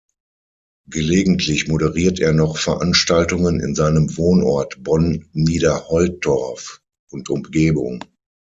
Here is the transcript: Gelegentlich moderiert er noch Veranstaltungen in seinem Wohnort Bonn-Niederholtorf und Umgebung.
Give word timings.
Gelegentlich 0.89 1.67
moderiert 1.67 2.19
er 2.19 2.33
noch 2.33 2.57
Veranstaltungen 2.57 3.59
in 3.59 3.75
seinem 3.75 4.17
Wohnort 4.17 4.81
Bonn-Niederholtorf 4.81 6.81
und 7.11 7.29
Umgebung. 7.29 8.03